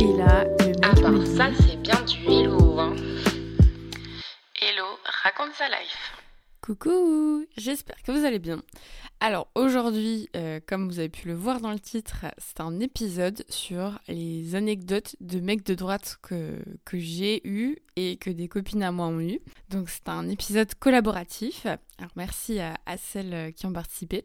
[0.00, 2.96] Et là, le mec me dit, ça c'est bien du hello hein.
[4.58, 6.16] Hello, raconte sa life.
[6.62, 8.62] Coucou, j'espère que vous allez bien.
[9.20, 13.44] Alors aujourd'hui, euh, comme vous avez pu le voir dans le titre, c'est un épisode
[13.50, 16.56] sur les anecdotes de mecs de droite que,
[16.86, 19.40] que j'ai eu et que des copines à moi ont eu.
[19.68, 21.66] Donc c'est un épisode collaboratif.
[21.66, 24.24] Alors merci à, à celles qui ont participé.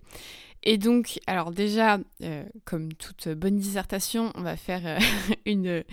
[0.65, 4.99] Et donc, alors déjà, euh, comme toute bonne dissertation, on va faire euh,
[5.45, 5.83] une,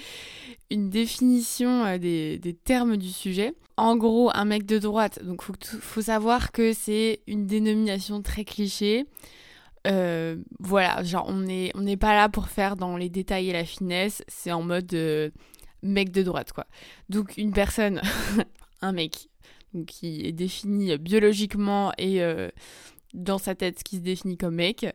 [0.70, 3.54] une définition euh, des, termes du sujet.
[3.76, 8.44] En gros, un mec de droite, donc faut, faut savoir que c'est une dénomination très
[8.44, 9.06] cliché.
[9.84, 14.22] Voilà, genre on n'est on pas là pour faire dans les détails et la finesse,
[14.28, 14.94] c'est en mode
[15.82, 16.66] mec de droite quoi.
[17.08, 18.00] Donc une personne,
[18.82, 19.28] un mec,
[19.74, 22.22] donc, qui est défini biologiquement et
[23.14, 24.86] dans sa tête qui se définit comme mec,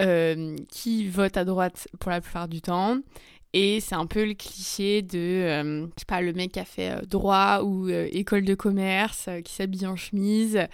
[0.00, 2.98] euh, qui vote à droite pour la plupart du temps.
[3.58, 6.66] Et c'est un peu le cliché de, euh, je sais pas, le mec qui a
[6.66, 10.66] fait euh, droit ou euh, école de commerce, qui s'habille en chemise,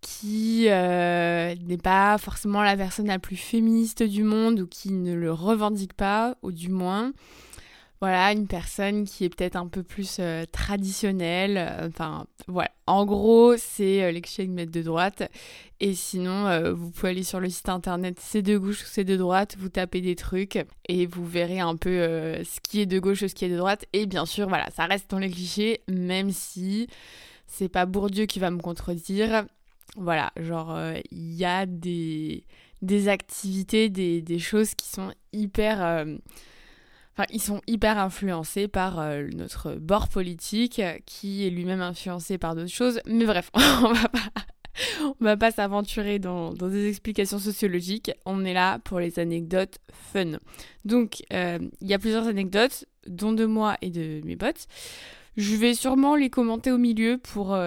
[0.00, 5.32] qui n'est pas forcément la personne la plus féministe du monde ou qui ne le
[5.32, 7.12] revendique pas, ou du moins,
[8.00, 11.58] voilà, une personne qui est peut-être un peu plus euh, traditionnelle.
[11.58, 12.70] euh, Enfin, voilà.
[12.86, 15.30] En gros, c'est euh, les clichés de droite.
[15.80, 19.04] Et sinon, euh, vous pouvez aller sur le site internet c'est de gauche ou c'est
[19.04, 21.90] de droite, vous tapez des trucs et vous verrez un peu
[22.44, 23.84] ce qui est de gauche ou ce qui est de droite.
[23.92, 26.86] Et bien sûr, voilà, ça reste dans les clichés, même si
[27.46, 29.44] c'est pas Bourdieu qui va me contredire.
[29.96, 30.78] Voilà, genre,
[31.10, 32.44] il y a des,
[33.08, 36.06] activités, des choses qui sont hyper.
[37.30, 42.54] Ils sont hyper influencés par euh, notre bord politique, euh, qui est lui-même influencé par
[42.54, 43.00] d'autres choses.
[43.06, 43.92] Mais bref, on
[45.20, 48.12] on va pas s'aventurer dans, des explications sociologiques.
[48.24, 49.78] On est là pour les anecdotes
[50.12, 50.38] fun.
[50.84, 54.66] Donc, euh, il y a plusieurs anecdotes, dont de moi et de mes potes.
[55.36, 57.58] Je vais sûrement les commenter au milieu pour...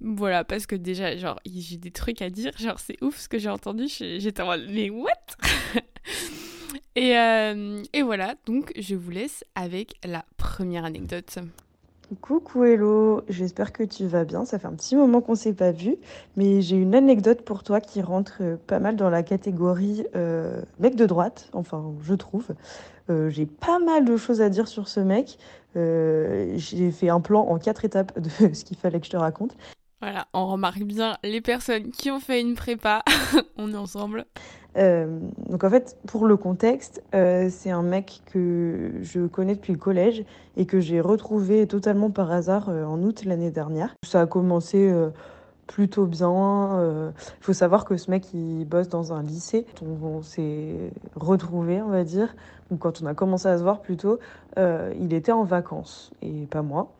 [0.00, 2.52] voilà, parce que déjà, genre, j'ai des trucs à dire.
[2.58, 3.86] Genre, c'est ouf ce que j'ai entendu.
[3.88, 5.10] J'étais en mode, mais what?
[6.94, 11.38] et, euh, et voilà, donc je vous laisse avec la première anecdote.
[12.20, 14.44] Coucou Hello, j'espère que tu vas bien.
[14.44, 15.96] Ça fait un petit moment qu'on s'est pas vu,
[16.36, 20.60] mais j'ai une anecdote pour toi qui rentre euh, pas mal dans la catégorie euh,
[20.78, 22.48] mec de droite, enfin je trouve.
[23.28, 25.36] J'ai pas mal de choses à dire sur ce mec.
[25.74, 29.54] J'ai fait un plan en quatre étapes de ce qu'il fallait que je te raconte.
[30.02, 33.04] Voilà, on remarque bien les personnes qui ont fait une prépa,
[33.56, 34.26] on est ensemble.
[34.76, 39.72] Euh, donc en fait, pour le contexte, euh, c'est un mec que je connais depuis
[39.72, 40.24] le collège
[40.56, 43.94] et que j'ai retrouvé totalement par hasard euh, en août l'année dernière.
[44.04, 44.92] Ça a commencé
[45.68, 47.12] plutôt bien.
[47.14, 49.66] Il faut savoir que ce mec, il bosse dans un lycée.
[49.82, 52.34] On, on s'est retrouvés, on va dire.
[52.72, 54.18] Donc quand on a commencé à se voir plutôt,
[54.56, 56.92] il était en vacances et pas moi.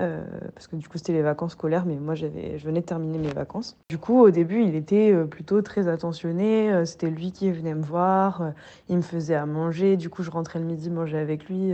[0.00, 0.22] Euh,
[0.54, 3.18] parce que du coup c'était les vacances scolaires, mais moi j'avais, je venais de terminer
[3.18, 3.76] mes vacances.
[3.90, 7.74] Du coup au début il était euh, plutôt très attentionné, euh, c'était lui qui venait
[7.74, 8.52] me voir,
[8.88, 11.72] il me faisait à manger, du coup je rentrais le midi manger avec lui,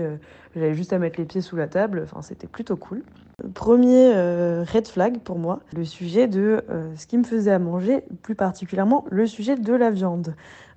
[0.54, 3.02] j'avais juste à mettre les pieds sous la table, enfin c'était plutôt cool.
[3.54, 4.12] Premier
[4.64, 6.64] red flag pour moi, le sujet de
[6.96, 10.34] ce qui me faisait à manger, plus particulièrement le sujet de la viande.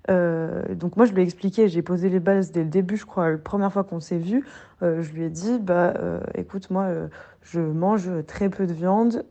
[0.09, 3.05] Euh, donc moi je lui ai expliqué, j'ai posé les bases dès le début, je
[3.05, 4.45] crois, la première fois qu'on s'est vu,
[4.81, 6.87] euh, je lui ai dit, bah euh, écoute moi,
[7.43, 9.23] je mange très peu de viande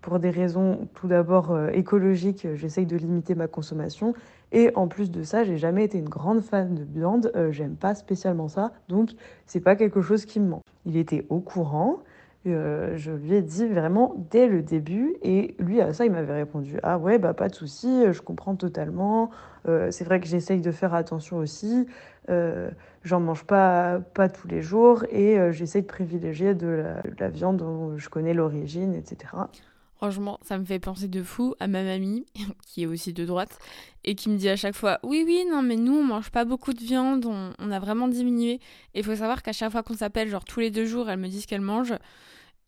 [0.00, 4.14] pour des raisons tout d'abord écologiques, j'essaye de limiter ma consommation
[4.52, 7.94] et en plus de ça, j'ai jamais été une grande fan de viande, j'aime pas
[7.94, 9.10] spécialement ça, donc
[9.46, 10.62] c'est pas quelque chose qui me manque.
[10.86, 12.00] Il était au courant.
[12.46, 16.32] Euh, je lui ai dit vraiment dès le début et lui à ça il m'avait
[16.32, 19.30] répondu ah ouais bah pas de souci je comprends totalement
[19.68, 21.86] Euh, c'est vrai que j'essaye de faire attention aussi
[22.30, 22.70] euh,
[23.02, 27.14] j'en mange pas pas tous les jours et euh, j'essaye de privilégier de la, de
[27.18, 29.34] la viande dont je connais l'origine etc
[29.96, 32.24] Franchement, ça me fait penser de fou à ma mamie,
[32.66, 33.58] qui est aussi de droite,
[34.02, 36.46] et qui me dit à chaque fois Oui, oui, non, mais nous, on mange pas
[36.46, 38.52] beaucoup de viande, on, on a vraiment diminué.
[38.94, 41.18] Et il faut savoir qu'à chaque fois qu'on s'appelle, genre tous les deux jours, elle
[41.18, 41.92] me dit ce qu'elle mange.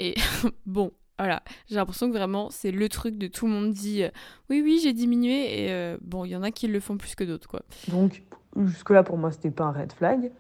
[0.03, 0.15] Et
[0.67, 4.09] bon, voilà, j'ai l'impression que vraiment, c'est le truc de tout le monde dit euh,
[4.51, 5.67] Oui, oui, j'ai diminué.
[5.67, 7.63] Et euh, bon, il y en a qui le font plus que d'autres, quoi.
[7.89, 8.23] Donc,
[8.57, 10.33] jusque-là, pour moi, c'était pas un red flag.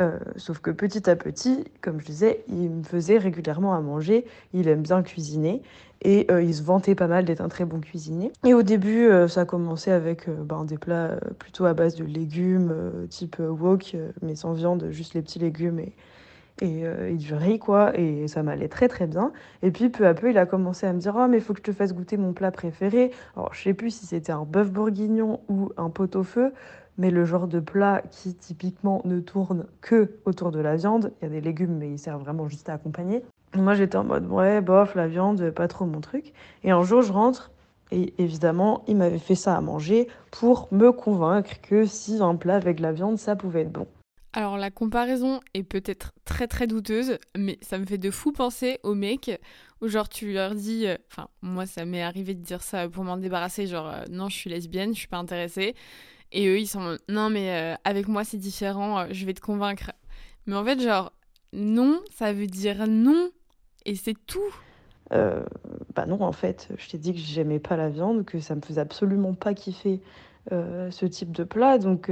[0.00, 4.24] Euh, sauf que petit à petit, comme je disais, il me faisait régulièrement à manger.
[4.52, 5.62] Il aime bien cuisiner.
[6.02, 8.30] Et il se vantait pas mal d'être un très bon cuisinier.
[8.44, 12.72] Et au début, ça a commencé avec ben, des plats plutôt à base de légumes,
[13.10, 15.92] type wok, mais sans viande, juste les petits légumes et,
[16.60, 17.16] et, euh,
[17.46, 17.98] et quoi.
[17.98, 19.32] Et ça m'allait très très bien.
[19.62, 21.52] Et puis peu à peu, il a commencé à me dire Oh, mais il faut
[21.52, 23.10] que je te fasse goûter mon plat préféré.
[23.36, 26.52] Alors, je sais plus si c'était un bœuf bourguignon ou un pot-au-feu.
[26.98, 31.12] mais le genre de plat qui typiquement ne tourne que autour de la viande.
[31.20, 33.22] Il y a des légumes, mais ils servent vraiment juste à accompagner.
[33.54, 36.32] Moi, j'étais en mode, ouais, bof, la viande, pas trop mon truc.
[36.64, 37.50] Et un jour, je rentre,
[37.90, 42.56] et évidemment, il m'avait fait ça à manger pour me convaincre que si un plat
[42.56, 43.86] avec de la viande, ça pouvait être bon.
[44.38, 48.78] Alors la comparaison est peut-être très très douteuse, mais ça me fait de fou penser
[48.84, 49.32] aux mecs
[49.80, 53.02] où genre tu leur dis, euh, enfin moi ça m'est arrivé de dire ça pour
[53.02, 55.74] m'en débarrasser, genre euh, non je suis lesbienne, je suis pas intéressée,
[56.30, 59.90] et eux ils sont non mais euh, avec moi c'est différent, je vais te convaincre.
[60.46, 61.12] Mais en fait genre
[61.52, 63.30] non ça veut dire non
[63.86, 64.54] et c'est tout.
[65.10, 68.60] bah non en fait je t'ai dit que j'aimais pas la viande, que ça me
[68.60, 70.00] faisait absolument pas kiffer
[70.48, 72.08] ce type de plat, donc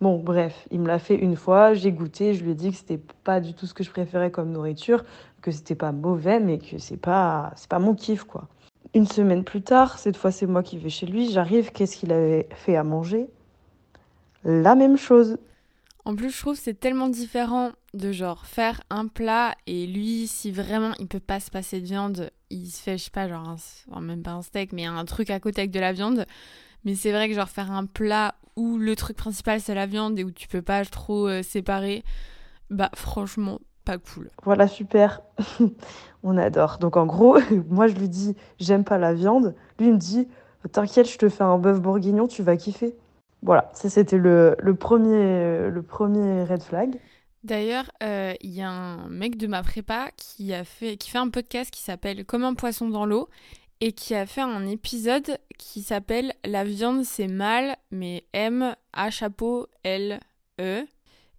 [0.00, 2.76] Bon, bref, il me l'a fait une fois, j'ai goûté, je lui ai dit que
[2.76, 5.04] c'était pas du tout ce que je préférais comme nourriture,
[5.42, 8.48] que c'était pas mauvais, mais que c'est pas, c'est pas mon kiff, quoi.
[8.94, 12.12] Une semaine plus tard, cette fois c'est moi qui vais chez lui, j'arrive, qu'est-ce qu'il
[12.12, 13.28] avait fait à manger?
[14.42, 15.36] La même chose.
[16.06, 20.50] En plus, je trouve c'est tellement différent de genre faire un plat et lui, si
[20.50, 23.54] vraiment il peut pas se passer de viande, il se fait, je sais pas, genre,
[24.00, 26.24] même pas un steak, mais un truc à côté avec de la viande.
[26.86, 30.18] Mais c'est vrai que genre faire un plat où le truc principal c'est la viande
[30.18, 32.04] et où tu peux pas trop euh, séparer,
[32.70, 34.30] bah franchement pas cool.
[34.44, 35.22] Voilà super,
[36.22, 36.78] on adore.
[36.78, 37.38] Donc en gros,
[37.68, 40.28] moi je lui dis j'aime pas la viande, lui il me dit
[40.72, 42.94] t'inquiète je te fais un bœuf bourguignon, tu vas kiffer.
[43.42, 47.00] Voilà, ça c'était le, le, premier, le premier red flag.
[47.42, 51.18] D'ailleurs, euh, il y a un mec de ma prépa qui a fait, qui fait
[51.18, 53.28] un podcast qui s'appelle Comme un poisson dans l'eau
[53.80, 59.10] et qui a fait un épisode qui s'appelle La viande c'est mal, mais M A
[59.10, 60.20] chapeau L
[60.60, 60.86] E.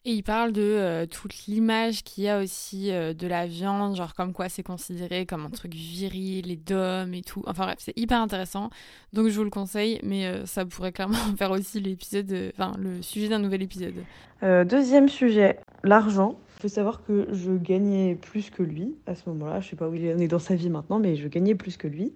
[0.03, 3.95] Et il parle de euh, toute l'image qu'il y a aussi euh, de la viande,
[3.95, 7.43] genre comme quoi c'est considéré comme un truc viril et d'homme et tout.
[7.45, 8.71] Enfin bref, c'est hyper intéressant.
[9.13, 13.03] Donc je vous le conseille, mais euh, ça pourrait clairement faire aussi l'épisode, enfin le
[13.03, 13.93] sujet d'un nouvel épisode.
[14.41, 16.39] deuxième sujet, l'argent.
[16.57, 19.59] Il faut savoir que je gagnais plus que lui à ce moment-là.
[19.59, 21.87] Je sais pas où il est dans sa vie maintenant, mais je gagnais plus que
[21.87, 22.13] lui.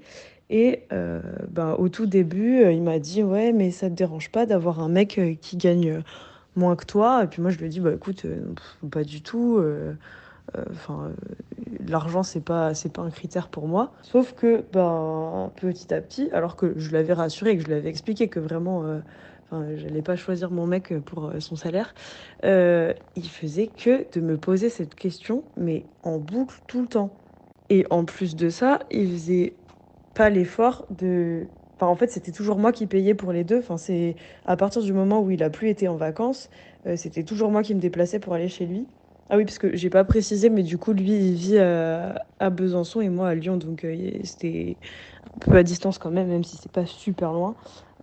[0.49, 4.81] Et ben, au tout début, il m'a dit Ouais, mais ça te dérange pas d'avoir
[4.81, 6.03] un mec qui gagne
[6.55, 8.25] moins que toi Et puis moi, je lui ai dit Bah écoute,
[8.91, 9.61] pas du tout.
[10.71, 11.11] Enfin,
[11.87, 13.91] l'argent, c'est pas, pas un critère pour moi.
[14.03, 17.89] Sauf que, ben, petit à petit, alors que je l'avais rassuré, que je lui avais
[17.89, 19.01] expliqué que vraiment
[19.51, 21.93] Enfin, j'allais pas choisir mon mec pour euh, son salaire.
[22.43, 27.11] Euh, il faisait que de me poser cette question, mais en boucle tout le temps.
[27.69, 29.53] Et en plus de ça, il faisait
[30.13, 31.45] pas l'effort de.
[31.77, 33.59] Enfin, en fait, c'était toujours moi qui payais pour les deux.
[33.59, 36.49] Enfin, c'est à partir du moment où il a plus été en vacances,
[36.87, 38.87] euh, c'était toujours moi qui me déplaçais pour aller chez lui.
[39.29, 43.01] Ah oui, parce que j'ai pas précisé, mais du coup, lui, il vit à Besançon
[43.01, 43.85] et moi à Lyon, donc
[44.23, 44.77] c'était
[45.35, 47.55] un peu à distance quand même, même si c'est pas super loin.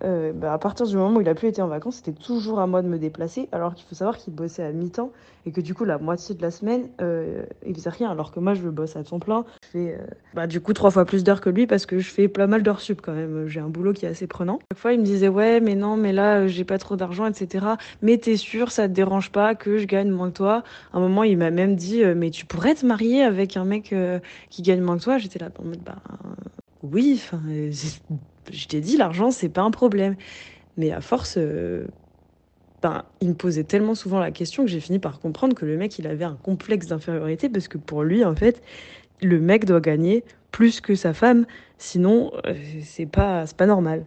[0.05, 2.59] Euh, bah, à partir du moment où il a plus été en vacances, c'était toujours
[2.59, 5.13] à moi de me déplacer, alors qu'il faut savoir qu'il bossait à mi-temps
[5.47, 8.41] et que du coup la moitié de la semaine, euh, il faisait rien, alors que
[8.41, 9.45] moi je bosse à temps plein.
[9.65, 10.05] Je fais euh,
[10.35, 12.63] bah, du coup trois fois plus d'heures que lui parce que je fais pas mal
[12.63, 13.47] d'heures sup quand même.
[13.47, 14.59] J'ai un boulot qui est assez prenant.
[14.73, 17.67] Chaque fois il me disait ouais mais non mais là j'ai pas trop d'argent etc.
[18.03, 20.63] Mais t'es sûr ça te dérange pas que je gagne moins que toi?
[20.93, 23.95] À un moment il m'a même dit mais tu pourrais te marier avec un mec
[24.51, 25.19] qui gagne moins que toi?
[25.19, 25.97] J'étais là pour me bah
[26.83, 27.41] oui, enfin
[28.51, 30.17] je t'ai dit, l'argent, c'est pas un problème.
[30.77, 31.87] Mais à force, euh,
[32.83, 35.77] ben, il me posait tellement souvent la question que j'ai fini par comprendre que le
[35.77, 38.63] mec, il avait un complexe d'infériorité parce que pour lui, en fait,
[39.21, 41.47] le mec doit gagner plus que sa femme,
[41.79, 44.07] sinon, euh, c'est pas, pas normal.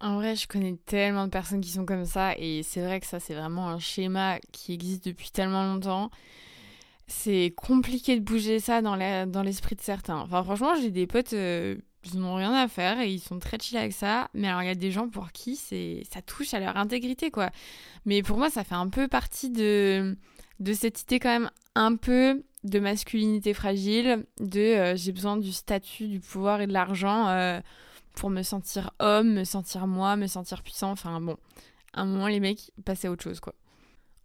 [0.00, 3.06] En vrai, je connais tellement de personnes qui sont comme ça et c'est vrai que
[3.06, 6.10] ça, c'est vraiment un schéma qui existe depuis tellement longtemps.
[7.06, 8.96] C'est compliqué de bouger ça dans
[9.42, 10.18] l'esprit de certains.
[10.18, 11.32] Enfin, franchement, j'ai des potes.
[11.32, 11.76] Euh,
[12.12, 14.28] ils n'ont rien à faire et ils sont très chill avec ça.
[14.34, 17.30] Mais alors, il y a des gens pour qui c'est ça touche à leur intégrité,
[17.30, 17.50] quoi.
[18.04, 20.16] Mais pour moi, ça fait un peu partie de,
[20.60, 25.52] de cette idée, quand même, un peu de masculinité fragile, de euh, j'ai besoin du
[25.52, 27.60] statut, du pouvoir et de l'argent euh,
[28.14, 30.90] pour me sentir homme, me sentir moi, me sentir puissant.
[30.90, 31.36] Enfin, bon,
[31.92, 33.54] à un moment, les mecs passaient à autre chose, quoi.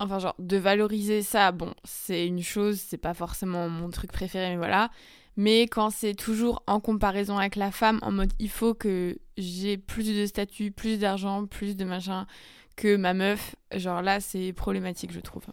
[0.01, 4.49] Enfin, genre, de valoriser ça, bon, c'est une chose, c'est pas forcément mon truc préféré,
[4.49, 4.89] mais voilà.
[5.39, 9.77] Mais quand c'est toujours en comparaison avec la femme, en mode il faut que j'ai
[9.77, 12.27] plus de statut, plus d'argent, plus de machin
[12.75, 15.43] que ma meuf, genre là c'est problématique je trouve.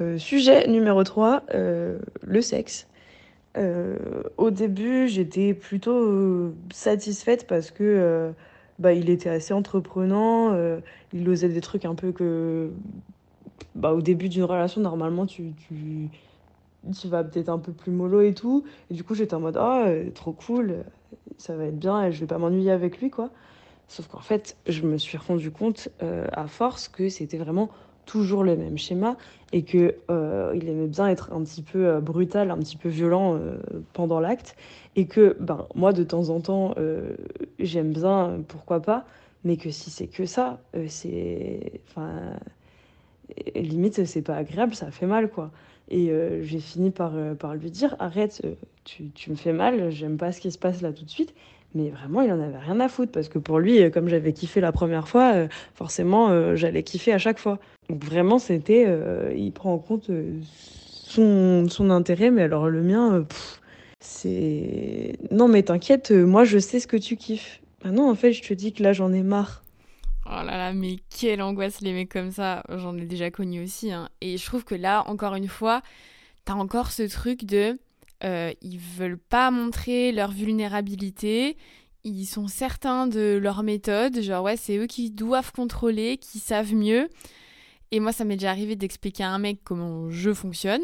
[0.00, 2.88] Euh, sujet numéro 3, euh, le sexe.
[3.58, 3.98] Euh,
[4.38, 8.32] au début j'étais plutôt satisfaite parce que
[8.78, 10.56] bah, il était assez entreprenant,
[11.12, 12.70] il osait des trucs un peu que
[13.74, 16.08] bah, au début d'une relation normalement tu, tu
[16.92, 18.64] tu vas peut-être un peu plus mollo et tout.
[18.90, 20.84] Et du coup, j'étais en mode, oh, trop cool,
[21.38, 23.30] ça va être bien et je vais pas m'ennuyer avec lui, quoi.
[23.88, 27.70] Sauf qu'en fait, je me suis rendu compte à force que c'était vraiment
[28.04, 29.16] toujours le même schéma
[29.52, 29.96] et que
[30.54, 33.38] il aimait bien être un petit peu brutal, un petit peu violent
[33.92, 34.56] pendant l'acte
[34.94, 36.74] et que ben moi de temps en temps
[37.58, 39.06] j'aime bien pourquoi pas
[39.44, 42.38] mais que si c'est que ça c'est enfin
[43.54, 45.50] limite c'est pas agréable ça fait mal quoi
[45.88, 48.54] et euh, j'ai fini par, euh, par lui dire Arrête, euh,
[48.84, 51.34] tu, tu, me fais mal, j'aime pas ce qui se passe là tout de suite.
[51.74, 54.60] Mais vraiment, il en avait rien à foutre parce que pour lui, comme j'avais kiffé
[54.60, 57.58] la première fois, forcément, j'allais kiffer à chaque fois.
[57.90, 58.86] Donc vraiment, c'était.
[59.36, 60.10] il prend en compte
[60.44, 63.26] son, son, intérêt, mais alors le mien,
[64.00, 65.18] c'est.
[65.30, 67.60] Non, mais t'inquiète, moi je sais ce que tu kiffes.
[67.84, 69.62] Ah non, en fait, je te dis que là, j'en ai marre.
[70.28, 72.64] Oh là là, mais quelle angoisse les mecs comme ça.
[72.68, 73.92] J'en ai déjà connu aussi.
[73.92, 74.08] Hein.
[74.20, 75.82] Et je trouve que là, encore une fois,
[76.44, 77.78] t'as encore ce truc de.
[78.24, 81.56] Euh, ils veulent pas montrer leur vulnérabilité.
[82.02, 84.20] Ils sont certains de leur méthode.
[84.20, 87.08] Genre, ouais, c'est eux qui doivent contrôler, qui savent mieux.
[87.92, 90.82] Et moi, ça m'est déjà arrivé d'expliquer à un mec comment je fonctionne.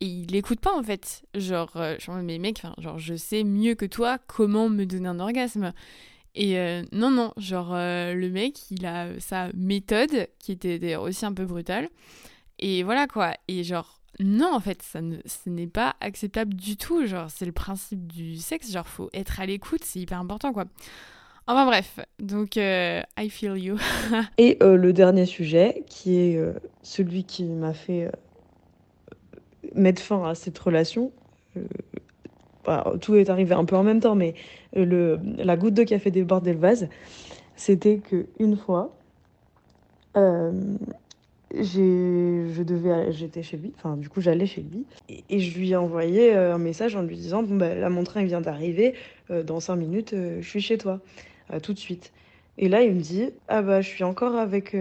[0.00, 1.22] Et il l'écoute pas en fait.
[1.34, 5.72] Genre, euh, mais mec, genre, je sais mieux que toi comment me donner un orgasme.
[6.34, 11.02] Et euh, non, non, genre euh, le mec, il a sa méthode, qui était d'ailleurs
[11.02, 11.88] aussi un peu brutale.
[12.58, 13.32] Et voilà quoi.
[13.48, 17.06] Et genre, non, en fait, ça ce n'est pas acceptable du tout.
[17.06, 18.70] Genre, c'est le principe du sexe.
[18.70, 20.66] Genre, faut être à l'écoute, c'est hyper important quoi.
[21.46, 23.76] Enfin bref, donc euh, I feel you.
[24.38, 26.40] Et le dernier sujet, qui est
[26.82, 28.08] celui qui m'a fait
[29.74, 31.12] mettre fin à cette relation,
[33.00, 34.34] tout est arrivé un peu en même temps, mais
[34.76, 36.88] euh, la goutte de café débordait le vase.
[37.56, 38.94] C'était que une fois,
[40.16, 40.52] euh,
[41.52, 44.84] j'étais chez lui, enfin du coup j'allais chez lui,
[45.28, 48.22] et, je lui ai envoyé euh, un message en lui disant bah là mon train
[48.24, 48.94] vient d'arriver,
[49.28, 51.00] dans cinq minutes je suis chez toi,
[51.62, 52.12] tout de suite.
[52.58, 54.76] Et là il me dit ah bah je suis encore avec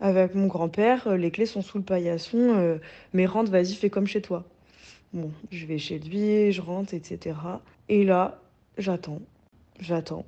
[0.00, 2.78] avec mon grand-père, les clés sont sous le paillasson,
[3.12, 4.44] mais rentre, vas-y fais comme chez toi.
[5.14, 7.36] Bon, je vais chez lui, je rentre, etc.
[7.88, 8.40] Et là,
[8.78, 9.20] j'attends,
[9.78, 10.26] j'attends.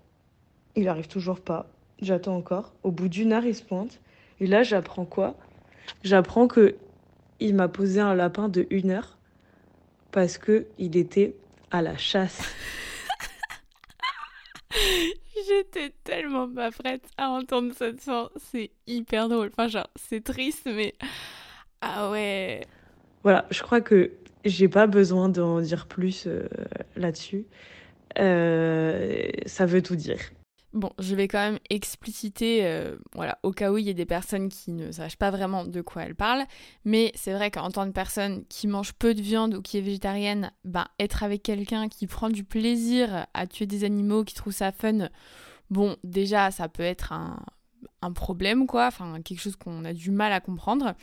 [0.76, 1.66] Il arrive toujours pas.
[2.00, 2.72] J'attends encore.
[2.84, 3.98] Au bout d'une heure, il se pointe.
[4.38, 5.34] Et là, j'apprends quoi?
[6.04, 6.76] J'apprends que
[7.40, 9.18] il m'a posé un lapin de une heure
[10.12, 11.34] parce que il était
[11.72, 12.40] à la chasse.
[15.48, 18.30] J'étais tellement pas prête à entendre cette fin.
[18.36, 19.48] C'est hyper drôle.
[19.48, 20.94] Enfin, genre, c'est triste, mais.
[21.80, 22.64] Ah ouais.
[23.24, 24.12] Voilà, je crois que
[24.48, 26.48] j'ai pas besoin d'en dire plus euh,
[26.96, 27.46] là-dessus.
[28.18, 30.20] Euh, ça veut tout dire.
[30.72, 34.04] Bon, je vais quand même expliciter, euh, voilà, au cas où il y a des
[34.04, 36.44] personnes qui ne sachent pas vraiment de quoi elles parlent,
[36.84, 39.80] mais c'est vrai qu'en tant que personne qui mange peu de viande ou qui est
[39.80, 44.52] végétarienne, ben, être avec quelqu'un qui prend du plaisir à tuer des animaux, qui trouve
[44.52, 45.08] ça fun,
[45.70, 47.42] bon, déjà, ça peut être un,
[48.02, 50.94] un problème, quoi, enfin, quelque chose qu'on a du mal à comprendre.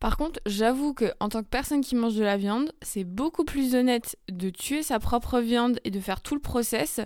[0.00, 3.44] Par contre, j'avoue que en tant que personne qui mange de la viande, c'est beaucoup
[3.44, 7.00] plus honnête de tuer sa propre viande et de faire tout le process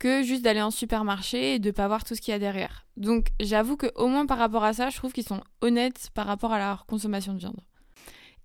[0.00, 2.86] que juste d'aller en supermarché et de pas voir tout ce qu'il y a derrière.
[2.96, 6.26] Donc, j'avoue que au moins par rapport à ça, je trouve qu'ils sont honnêtes par
[6.26, 7.60] rapport à leur consommation de viande.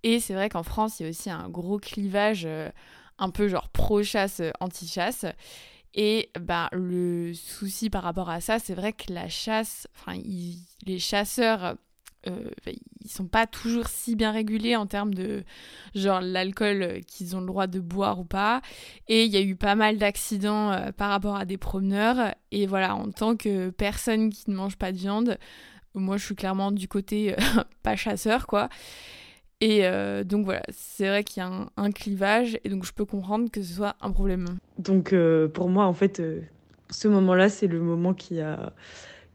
[0.04, 2.70] Et c'est vrai qu'en France, il y a aussi un gros clivage euh,
[3.18, 5.26] un peu genre pro-chasse, euh, anti-chasse.
[5.94, 10.16] Et bah, le souci par rapport à ça, c'est vrai que la chasse, enfin,
[10.86, 11.74] les chasseurs
[12.26, 12.50] euh,
[13.04, 15.44] ils sont pas toujours si bien régulés en termes de
[15.94, 18.60] genre l'alcool qu'ils ont le droit de boire ou pas.
[19.06, 22.34] Et il y a eu pas mal d'accidents euh, par rapport à des promeneurs.
[22.50, 25.38] Et voilà, en tant que personne qui ne mange pas de viande,
[25.94, 27.36] moi je suis clairement du côté euh,
[27.82, 28.68] pas chasseur quoi.
[29.60, 29.82] Et
[30.24, 33.60] donc voilà, c'est vrai qu'il y a un, clivage et donc je peux comprendre que
[33.60, 34.46] ce soit un problème.
[34.78, 35.12] Donc
[35.52, 36.22] pour moi en fait,
[36.90, 38.72] ce moment-là c'est le moment qui a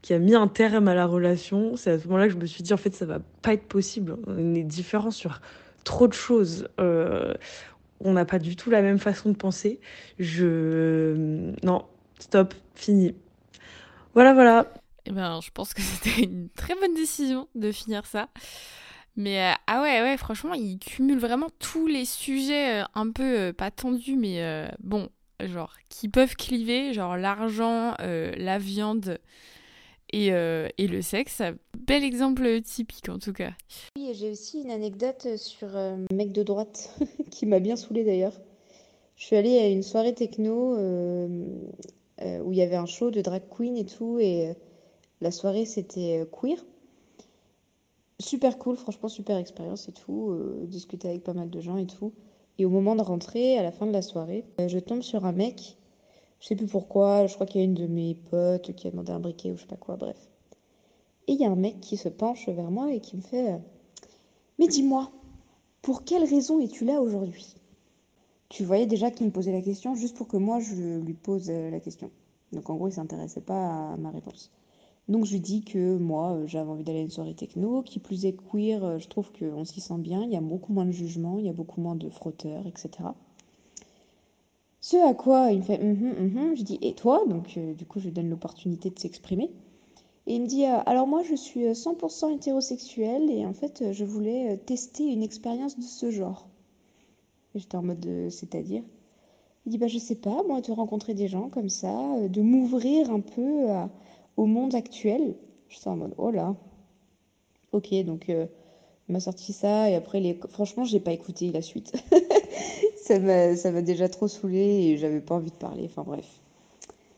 [0.04, 1.76] qui a mis un terme à la relation.
[1.76, 3.64] C'est à ce moment-là que je me suis dit, en fait, ça va pas être
[3.64, 4.18] possible.
[4.26, 5.40] On est différents sur
[5.82, 6.68] trop de choses.
[6.78, 7.32] Euh,
[8.00, 9.80] on n'a pas du tout la même façon de penser.
[10.18, 11.54] Je.
[11.62, 11.86] Non,
[12.18, 13.14] stop, fini.
[14.12, 14.74] Voilà, voilà.
[15.06, 18.28] Eh ben, je pense que c'était une très bonne décision de finir ça.
[19.16, 23.54] Mais euh, ah ouais, ouais, franchement, il cumule vraiment tous les sujets euh, un peu
[23.54, 25.08] pas tendus, mais bon,
[25.40, 29.18] genre qui peuvent cliver, genre l'argent, la viande,
[30.14, 31.42] euh, et, le sexe.
[31.76, 33.52] Bel exemple typique en tout cas.
[33.96, 36.96] Oui, j'ai aussi une anecdote sur euh, un mec de droite
[37.30, 38.40] qui m'a bien saoulé d'ailleurs.
[39.16, 41.46] Je suis allée à une soirée techno euh,
[42.44, 44.54] où il y avait un show de drag queen et tout, et
[45.20, 46.64] la soirée c'était queer.
[48.20, 52.12] Super cool, franchement super expérience et tout, discuter avec pas mal de gens et tout.
[52.58, 55.32] Et au moment de rentrer, à la fin de la soirée, je tombe sur un
[55.32, 55.76] mec
[56.44, 58.90] Je sais plus pourquoi, je crois qu'il y a une de mes potes qui a
[58.90, 60.28] demandé un briquet ou je sais pas quoi, bref.
[61.26, 63.54] Et il y a un mec qui se penche vers moi et qui me fait
[63.54, 63.58] euh,
[64.58, 65.10] Mais dis-moi,
[65.80, 67.54] pour quelle raison es-tu là aujourd'hui?
[68.50, 71.48] Tu voyais déjà qu'il me posait la question juste pour que moi je lui pose
[71.48, 72.10] euh, la question.
[72.52, 74.52] Donc en gros, il s'intéressait pas à ma réponse.
[75.08, 78.00] Donc je lui dis que moi, euh, j'avais envie d'aller à une soirée techno, qui
[78.00, 80.90] plus est queer, je trouve qu'on s'y sent bien, il y a beaucoup moins de
[80.90, 82.90] jugement, il y a beaucoup moins de frotteurs, etc.
[84.86, 87.24] Ce à quoi il me fait mm je dis et toi?
[87.26, 89.50] Donc du coup, je lui donne l'opportunité de s'exprimer.
[90.26, 93.80] Et il me dit, euh, alors moi je suis 100% euh, hétérosexuel et en fait
[93.80, 96.46] euh, je voulais tester une expérience de ce genre.
[97.54, 98.82] J'étais en mode, c'est-à-dire?
[99.64, 103.10] Il dit, bah je sais pas, moi de rencontrer des gens comme ça, de m'ouvrir
[103.10, 103.64] un peu
[104.36, 105.34] au monde actuel.
[105.70, 106.56] J'étais en mode, oh là.
[107.72, 108.30] Ok, donc
[109.08, 110.38] m'a sorti ça et après, les...
[110.48, 111.92] franchement, j'ai pas écouté la suite.
[113.04, 116.26] ça m'a déjà trop saoulé et j'avais pas envie de parler, enfin bref.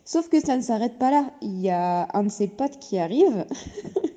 [0.04, 1.32] Sauf que ça ne s'arrête pas là.
[1.42, 3.44] Il y a un de ses potes qui arrive.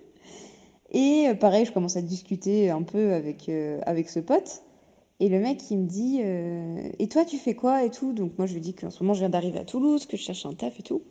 [0.91, 4.61] et euh, pareil, je commence à discuter un peu avec, euh, avec ce pote.
[5.19, 8.13] Et le mec, il me dit euh, Et toi, tu fais quoi et tout?
[8.13, 10.21] Donc moi, je lui dis qu'en ce moment, je viens d'arriver à Toulouse, que je
[10.21, 11.01] cherche un taf et tout.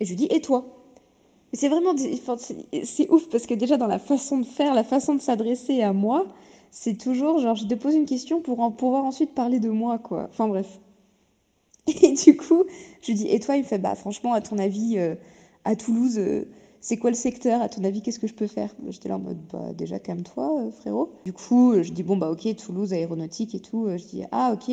[0.00, 0.83] Et je lui dis Et toi?
[1.54, 1.94] C'est vraiment.
[2.84, 5.92] C'est ouf parce que déjà, dans la façon de faire, la façon de s'adresser à
[5.92, 6.26] moi,
[6.70, 9.98] c'est toujours genre, je te pose une question pour en pouvoir ensuite parler de moi,
[9.98, 10.28] quoi.
[10.30, 10.80] Enfin bref.
[12.02, 12.64] Et du coup,
[13.02, 15.14] je lui dis, et toi Il me fait, bah franchement, à ton avis, euh,
[15.64, 16.46] à Toulouse, euh,
[16.80, 17.62] c'est quoi le secteur?
[17.62, 18.74] À ton avis, qu'est-ce que je peux faire?
[18.88, 21.12] J'étais là en mode, bah déjà, calme-toi, euh, frérot.
[21.26, 23.88] Du coup, je dis, bon, bah ok, Toulouse, aéronautique et tout.
[23.88, 24.72] je dis, ah ok,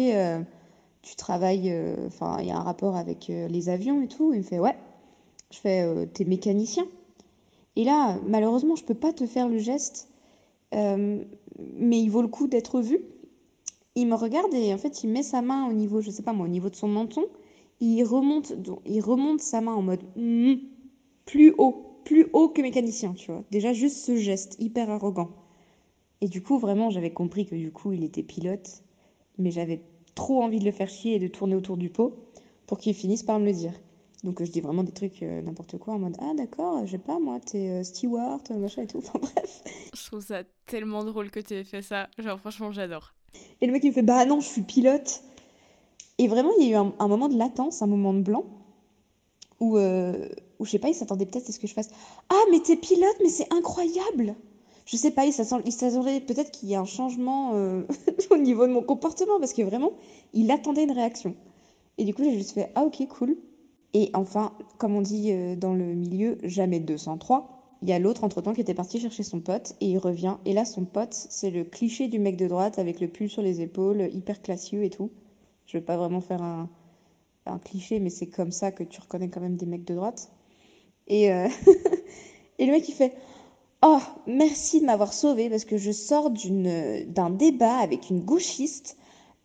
[1.02, 1.74] tu travailles,
[2.08, 4.34] enfin, il y a un rapport avec les avions et tout?
[4.34, 4.76] Il me fait, ouais.
[5.52, 6.88] Je fais, t'es mécanicien.
[7.76, 10.10] Et là, malheureusement, je peux pas te faire le geste,
[10.74, 13.02] mais il vaut le coup d'être vu
[13.96, 16.34] il me regarde et en fait, il met sa main au niveau, je sais pas
[16.34, 17.26] moi, au niveau de son menton.
[17.80, 18.54] Il remonte,
[18.86, 20.54] il remonte sa main en mode hmm,
[21.26, 23.44] plus haut, plus haut que mécanicien, tu vois.
[23.52, 25.32] Déjà, juste ce geste hyper arrogant.
[26.22, 28.84] Et du coup, vraiment, j'avais compris que du coup, il était pilote,
[29.40, 29.82] mais j'avais
[30.14, 32.16] trop envie de le faire chier et de tourner autour du pot
[32.68, 33.74] pour qu'il finisse par me le dire.
[34.24, 36.98] Donc je dis vraiment des trucs euh, n'importe quoi en mode ah d'accord, je sais
[37.00, 38.98] pas moi, t'es euh, steward, machin et tout.
[39.04, 39.64] Enfin bref.
[39.94, 42.08] Je trouve ça tellement drôle que tu aies fait ça.
[42.20, 43.14] Genre franchement j'adore.
[43.62, 45.24] Et le mec, il me fait Bah non, je suis pilote.
[46.18, 48.46] Et vraiment, il y a eu un, moment de latence, un moment de blanc,
[49.60, 50.30] où, euh,
[50.60, 51.90] où je sais pas, il s'attendait peut-être à ce que je fasse
[52.30, 54.36] Ah, mais t'es pilote, mais c'est incroyable
[54.86, 57.84] Je sais pas, il s'attendait peut-être qu'il y ait un changement euh,
[58.30, 59.94] au niveau de mon comportement, parce que vraiment,
[60.34, 61.36] il attendait une réaction.
[61.98, 63.36] Et du coup, j'ai juste fait Ah, ok, cool.
[63.94, 67.58] Et enfin, comme on dit euh, dans le milieu, jamais 203.
[67.82, 70.38] Il y a l'autre entre-temps qui était parti chercher son pote et il revient.
[70.46, 73.42] Et là, son pote, c'est le cliché du mec de droite avec le pull sur
[73.42, 75.12] les épaules, hyper classieux et tout.
[75.66, 76.70] Je veux pas vraiment faire un,
[77.66, 80.32] cliché, mais c'est comme ça que tu reconnais quand même des mecs de droite.
[81.08, 81.48] Et, euh,
[82.60, 83.14] le mec, il fait
[83.84, 88.96] Oh, merci de m'avoir sauvé parce que je sors d'un débat avec une gauchiste.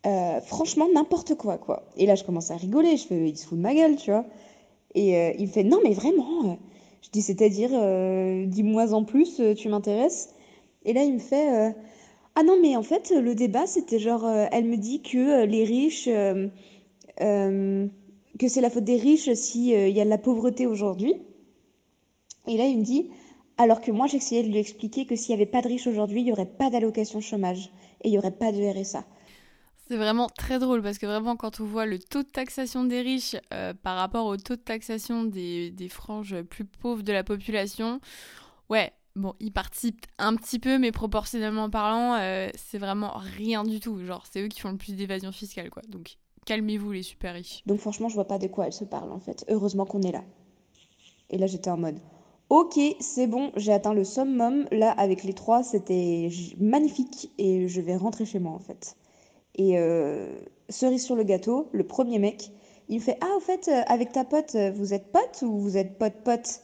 [0.07, 1.85] Euh, franchement, n'importe quoi, quoi.
[1.97, 2.97] Et là, je commence à rigoler.
[2.97, 4.25] Je fais Il se fout de ma gueule, tu vois.
[4.95, 6.59] Et euh, il me fait Non, mais vraiment
[7.07, 10.31] je dis, c'est-à-dire, euh, dis-moi en plus, euh, tu m'intéresses.
[10.85, 11.71] Et là, il me fait, euh,
[12.35, 16.09] ah non, mais en fait, le débat, c'était genre, elle me dit que les riches,
[17.19, 21.15] que c'est la faute des riches s'il y a de la pauvreté aujourd'hui.
[22.49, 23.11] Et là, il me dit,
[23.57, 26.21] alors que moi, j'essayais de lui expliquer que s'il n'y avait pas de riches aujourd'hui,
[26.21, 27.71] il n'y aurait pas d'allocation chômage
[28.03, 29.05] et il n'y aurait pas de RSA.
[29.89, 33.03] C'est vraiment très drôle parce que vraiment quand on voit le taux de taxation des
[33.03, 38.01] riches euh, par rapport au taux de taxation des, franges plus pauvres de la population,
[38.69, 43.79] ouais, bon, ils participent un petit peu mais proportionnellement parlant, euh, c'est vraiment rien du
[43.79, 44.05] tout.
[44.05, 45.83] Genre, c'est eux qui font le plus d'évasion fiscale, quoi.
[45.89, 47.63] Donc, calmez-vous les super riches.
[47.67, 49.45] Donc franchement, je vois pas de quoi elle se parle en fait.
[49.49, 50.25] Heureusement qu'on est là.
[51.31, 51.99] Et là, j'étais en mode...
[52.49, 54.67] Ok, c'est bon, j'ai atteint le summum.
[54.71, 58.97] Là, avec les trois, c'était magnifique et je vais rentrer chez moi en fait.
[59.57, 60.39] Et euh,
[60.69, 62.53] cerise sur le gâteau, le premier mec,
[62.89, 65.59] il me fait Ah, au fait, euh, avec ta pote, euh, vous êtes pote ou
[65.59, 66.61] vous êtes pote-pote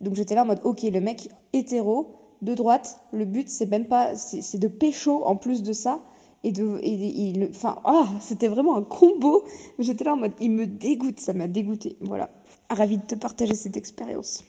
[0.00, 3.86] Donc j'étais là en mode Ok, le mec hétéro, de droite, le but c'est même
[3.86, 6.00] pas, c'est de pécho en plus de ça.
[6.46, 9.44] Et de, et, enfin, ah, c'était vraiment un combo.
[9.78, 11.96] J'étais là en mode, il me dégoûte, ça m'a dégoûté.
[12.02, 12.28] Voilà.
[12.68, 14.44] Ravi de te partager cette expérience.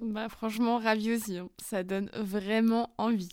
[0.00, 1.38] Bah franchement, ravi aussi.
[1.38, 1.48] Hein.
[1.58, 3.28] Ça donne vraiment envie.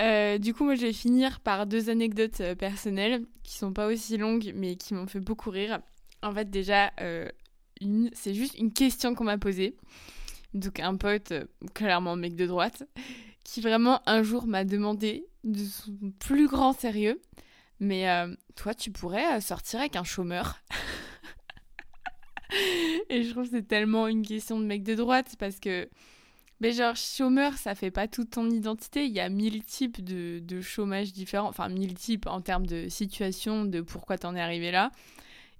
[0.00, 3.86] Euh, du coup, moi, je vais finir par deux anecdotes euh, personnelles qui sont pas
[3.86, 5.80] aussi longues, mais qui m'ont fait beaucoup rire.
[6.22, 7.28] En fait, déjà, euh,
[7.80, 9.76] une, c'est juste une question qu'on m'a posée.
[10.54, 11.32] Donc, un pote,
[11.74, 12.84] clairement mec de droite,
[13.44, 17.20] qui vraiment un jour m'a demandé de son plus grand sérieux,
[17.78, 18.06] mais
[18.56, 20.58] toi, tu pourrais sortir avec un chômeur?
[23.08, 25.88] Et je trouve que c'est tellement une question de mec de droite parce que
[26.60, 29.06] mais genre, chômeur, ça fait pas toute ton identité.
[29.06, 31.48] Il y a mille types de, de chômage différents.
[31.48, 34.90] Enfin, mille types en termes de situation, de pourquoi t'en es arrivé là.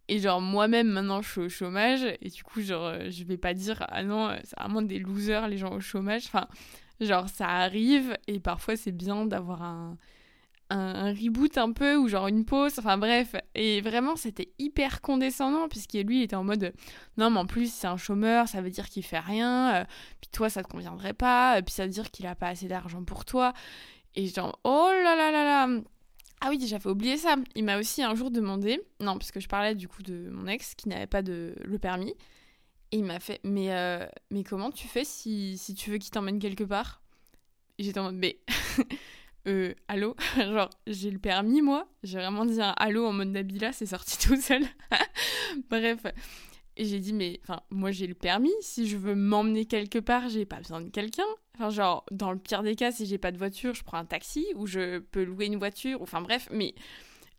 [0.09, 2.05] Et genre, moi-même, maintenant, je suis au chômage.
[2.21, 4.99] Et du coup, genre, euh, je vais pas dire, ah non, euh, c'est vraiment des
[4.99, 6.27] losers, les gens au chômage.
[6.27, 6.49] Enfin,
[7.01, 8.17] genre, ça arrive.
[8.27, 9.97] Et parfois, c'est bien d'avoir un,
[10.71, 13.35] un, reboot un peu ou genre une pause, enfin bref.
[13.55, 16.73] Et vraiment, c'était hyper condescendant puisque lui, il était en mode
[17.17, 19.85] non, mais en plus, c'est un chômeur, ça veut dire qu'il fait rien, euh,
[20.21, 22.69] puis toi, ça te conviendrait pas, euh, puis ça veut dire qu'il a pas assez
[22.69, 23.53] d'argent pour toi.
[24.15, 25.81] Et genre, oh là là là là.
[26.41, 27.37] Ah oui, j'avais oublié ça.
[27.55, 30.47] Il m'a aussi un jour demandé, non, parce que je parlais du coup de mon
[30.47, 32.15] ex qui n'avait pas de le permis.
[32.93, 36.11] Et il m'a fait, mais, euh, mais comment tu fais si, si tu veux qu'il
[36.11, 37.03] t'emmène quelque part?
[37.79, 38.39] J'étais en mode, mais
[39.47, 40.17] euh, allô?
[40.37, 41.89] Genre, j'ai le permis, moi?
[42.03, 44.63] J'ai vraiment dit un allô en mode Nabila, c'est sorti tout seul.
[45.71, 46.01] Bref.
[46.77, 48.53] Et j'ai dit, mais enfin, moi j'ai le permis.
[48.61, 51.25] Si je veux m'emmener quelque part, j'ai pas besoin de quelqu'un.
[51.55, 54.07] Enfin, genre, dans le pire des cas, si j'ai pas de voiture, je prends un
[54.07, 56.01] taxi ou je peux louer une voiture.
[56.01, 56.75] Enfin, bref, mais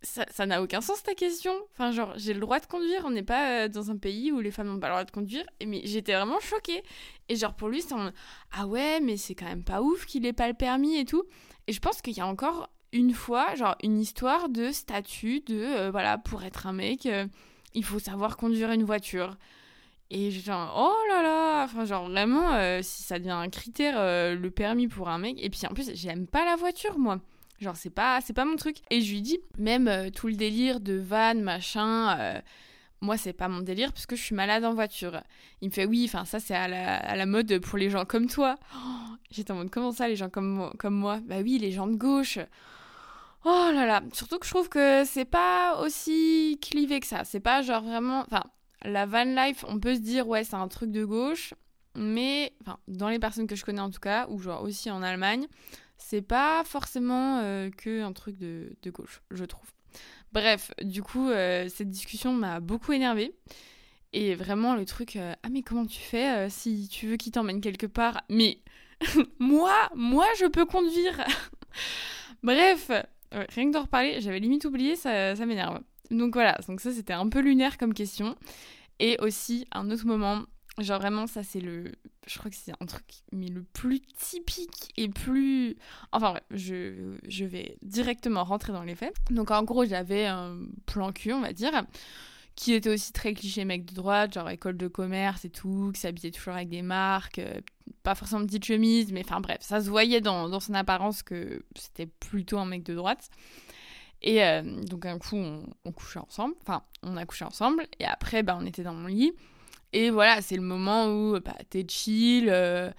[0.04, 1.54] ça n'a aucun sens ta question.
[1.74, 3.04] Enfin, genre, j'ai le droit de conduire.
[3.06, 5.12] On n'est pas euh, dans un pays où les femmes n'ont pas le droit de
[5.12, 5.46] conduire.
[5.60, 6.84] Et, mais j'étais vraiment choquée.
[7.30, 8.12] Et genre, pour lui, c'est en
[8.52, 11.24] Ah ouais, mais c'est quand même pas ouf qu'il ait pas le permis et tout.
[11.68, 15.62] Et je pense qu'il y a encore une fois, genre, une histoire de statut, de
[15.62, 17.28] euh, voilà, pour être un mec, euh,
[17.74, 19.38] il faut savoir conduire une voiture.
[20.10, 23.96] Et genre, oh là là, enfin, genre, vraiment, si ça devient un critère,
[24.36, 25.42] le permis pour un mec.
[25.42, 27.22] Et puis en plus, j'aime pas la voiture, moi.
[27.62, 28.78] Genre, c'est pas, c'est pas mon truc.
[28.90, 32.42] Et je lui dis, même tout le délire de van, machin
[33.02, 35.22] moi c'est pas mon délire parce que je suis malade en voiture.
[35.62, 38.58] Il me fait oui, enfin ça c'est à la, mode pour les gens comme toi.
[38.76, 41.20] Oh, j'étais en mode comment ça les gens comme, comme moi?
[41.26, 42.40] Bah oui, les gens de gauche.
[43.44, 47.24] Oh là là, surtout que je trouve que c'est pas aussi clivé que ça.
[47.24, 48.22] C'est pas genre vraiment.
[48.22, 48.44] Enfin,
[48.84, 51.56] la van life, on peut se dire ouais, c'est un truc de gauche,
[51.96, 55.02] mais enfin, dans les personnes que je connais en tout cas, ou genre aussi en
[55.02, 55.48] Allemagne,
[56.02, 59.70] c'est pas forcément euh, que un truc de, gauche, je trouve.
[60.34, 63.36] Bref, du coup, euh, cette discussion m'a beaucoup énervée.
[64.14, 67.62] Et vraiment, le truc, euh, ah mais comment tu fais si tu veux qu'il t'emmène
[67.62, 68.22] quelque part?
[68.30, 68.60] Mais
[69.40, 71.24] moi, moi, je peux conduire
[72.44, 72.92] Bref,
[73.32, 75.80] rien que d'en reparler, j'avais limite oublié, ça, ça m'énerve.
[76.10, 78.36] Donc voilà, donc ça c'était un peu lunaire comme question.
[79.00, 80.44] Et aussi, un autre moment,
[80.80, 81.92] Genre vraiment, ça c'est le.
[82.26, 85.76] Je crois que c'est un truc, mais le plus typique et plus.
[86.12, 89.14] Enfin bref, je, je vais directement rentrer dans les faits.
[89.30, 91.86] Donc en gros, j'avais un plan cul, on va dire,
[92.56, 96.00] qui était aussi très cliché mec de droite, genre école de commerce et tout, qui
[96.00, 97.60] s'habillait toujours avec des marques, euh,
[98.04, 101.64] pas forcément petite chemise, mais enfin bref, ça se voyait dans, dans son apparence que
[101.76, 103.30] c'était plutôt un mec de droite.
[104.22, 108.44] Et euh, donc un coup, on, couchait ensemble, enfin on a couché ensemble, et après,
[108.44, 109.34] bah, on était dans mon lit.
[109.94, 112.90] Et voilà, c'est le moment où bah, t'es chill, euh,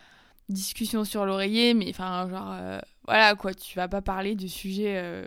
[0.48, 4.98] discussion sur l'oreiller, mais enfin, genre, euh, voilà quoi, tu vas pas parler de sujets,
[4.98, 5.26] euh,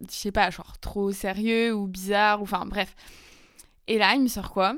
[0.00, 2.94] je sais pas, genre trop sérieux ou bizarre, ou enfin, bref.
[3.86, 4.74] Et là, il me sort quoi?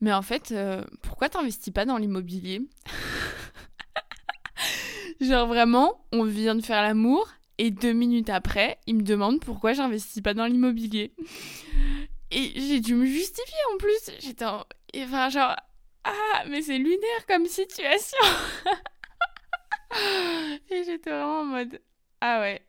[0.00, 0.54] Mais en fait,
[1.02, 2.62] pourquoi t'investis pas dans l'immobilier?
[5.22, 7.26] Genre vraiment, on vient de faire l'amour,
[7.58, 11.12] et deux minutes après, il me demande pourquoi j'investis pas dans l'immobilier.
[12.30, 14.10] Et j'ai dû me justifier en plus.
[14.20, 14.64] J'étais en...
[14.96, 15.56] Enfin, genre,
[16.04, 18.18] ah, mais c'est lunaire comme situation.
[20.70, 21.80] et j'étais vraiment en mode,
[22.20, 22.62] ah ouais,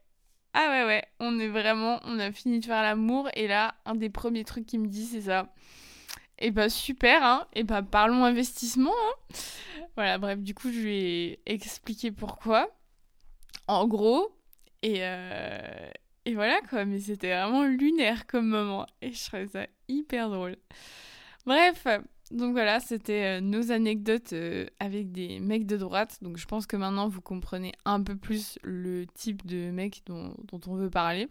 [0.53, 3.29] ah ouais, ouais, on est vraiment, on a fini de faire l'amour.
[3.35, 5.53] Et là, un des premiers trucs qu'il me dit, c'est ça.
[6.39, 7.47] Et bah super, hein.
[7.53, 9.35] Et bah parlons investissement, hein.
[9.95, 12.69] Voilà, bref, du coup, je lui ai expliqué pourquoi.
[13.67, 14.31] En gros,
[14.81, 15.89] et, euh,
[16.27, 18.85] et voilà quoi, mais c'était vraiment lunaire comme moment.
[19.01, 20.57] Et je trouvais ça hyper drôle.
[21.45, 21.87] Bref,
[22.31, 26.17] donc voilà, c'était euh, nos anecdotes euh, avec des mecs de droite.
[26.21, 30.33] Donc je pense que maintenant vous comprenez un peu plus le type de mec dont,
[30.43, 31.29] dont on veut parler.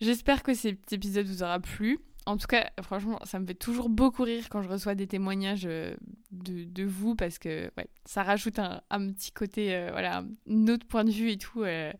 [0.00, 2.00] J'espère que cet épisode vous aura plu.
[2.26, 5.64] En tout cas, franchement, ça me fait toujours beaucoup rire quand je reçois des témoignages
[5.64, 5.94] euh,
[6.32, 11.04] de, vous parce que ouais, ça rajoute un, petit côté, euh, voilà, un autre point
[11.04, 11.62] de vue et tout.
[11.62, 11.92] Euh,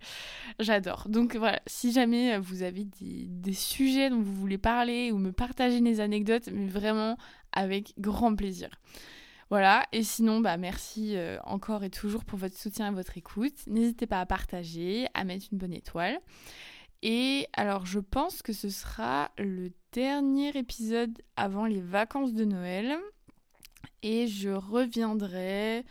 [0.58, 1.08] j'adore.
[1.08, 5.80] Donc voilà, si jamais vous avez des, sujets dont vous voulez parler ou me partager
[5.80, 7.16] des anecdotes, mais vraiment
[7.52, 8.68] avec grand plaisir.
[9.48, 13.66] Voilà, et sinon, bah, merci encore et toujours pour votre soutien et votre écoute.
[13.66, 16.20] N'hésitez pas à partager, à mettre une bonne étoile.
[17.02, 22.98] Et alors, je pense que ce sera le dernier épisode avant les vacances de Noël.
[24.02, 25.84] Et je reviendrai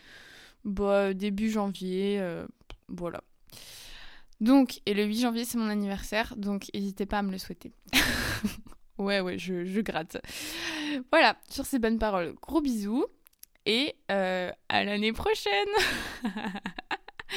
[0.66, 2.20] bah, début janvier.
[2.20, 2.46] Euh,
[2.88, 3.22] voilà.
[4.42, 6.34] Donc, et le 8 janvier, c'est mon anniversaire.
[6.38, 7.74] Donc, n'hésitez pas à me le souhaiter.
[9.00, 10.18] Ouais, ouais, je, gratte.
[11.10, 13.06] Voilà, sur ces bonnes paroles, gros bisous
[13.66, 15.70] et euh, à l'année prochaine.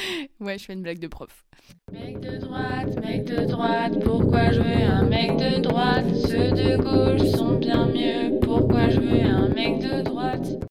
[0.39, 1.45] ouais, je fais une blague de prof.
[1.91, 6.05] Mec de droite, mec de droite, pourquoi je veux un mec de droite?
[6.27, 10.63] Ceux de gauche sont bien mieux, pourquoi je veux un mec de droite?